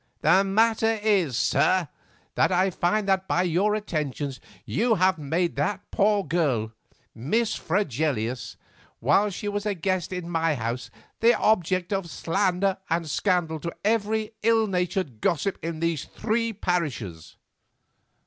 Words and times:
"The 0.21 0.43
matter 0.43 0.97
is, 1.03 1.37
sir, 1.37 1.87
that 2.33 2.51
I 2.51 2.71
find 2.71 3.07
that 3.07 3.27
by 3.27 3.43
your 3.43 3.75
attentions 3.75 4.39
you 4.65 4.95
have 4.95 5.19
made 5.19 5.55
that 5.57 5.81
poor 5.91 6.23
girl, 6.23 6.71
Miss 7.13 7.55
Fregelius, 7.55 8.55
while 8.99 9.29
she 9.29 9.47
was 9.47 9.63
a 9.67 9.75
guest 9.75 10.11
in 10.11 10.27
my 10.27 10.55
house, 10.55 10.89
the 11.19 11.37
object 11.37 11.93
of 11.93 12.09
slander 12.09 12.79
and 12.89 13.07
scandal 13.07 13.59
to 13.59 13.71
every 13.85 14.33
ill 14.41 14.65
natured 14.65 15.21
gossip 15.21 15.59
in 15.63 15.81
the 15.81 15.95
three 15.95 16.51
parishes." 16.51 17.35